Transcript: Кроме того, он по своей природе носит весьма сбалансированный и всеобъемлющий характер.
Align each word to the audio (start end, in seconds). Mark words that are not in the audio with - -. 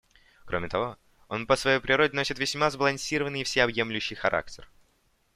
Кроме 0.45 0.67
того, 0.67 0.97
он 1.27 1.45
по 1.45 1.55
своей 1.55 1.79
природе 1.79 2.13
носит 2.15 2.39
весьма 2.39 2.71
сбалансированный 2.71 3.41
и 3.41 3.43
всеобъемлющий 3.43 4.15
характер. 4.15 4.67